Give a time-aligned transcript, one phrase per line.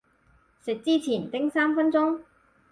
[0.65, 2.21] 食之前叮三分鐘